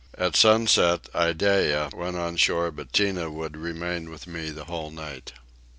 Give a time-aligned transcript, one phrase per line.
[0.17, 5.33] At sunset Iddeah went on shore but Tinah would remain with me the whole night.